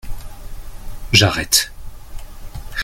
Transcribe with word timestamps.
J’arrête. 1.13 1.71